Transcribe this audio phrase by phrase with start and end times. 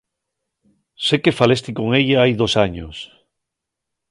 [1.07, 2.95] Sé que falesti con ella hai dos años.